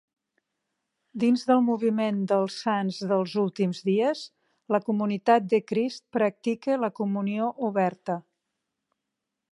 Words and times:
Dins 1.23 1.43
del 1.49 1.59
moviment 1.65 2.23
dels 2.31 2.55
Sants 2.63 2.97
dels 3.11 3.35
Últims 3.43 3.83
Dies, 3.89 4.25
la 4.77 4.81
Comunitat 4.89 5.47
de 5.53 5.63
Crist 5.73 6.05
practica 6.19 6.83
la 6.87 6.91
comunió 7.03 7.55
oberta. 7.71 8.21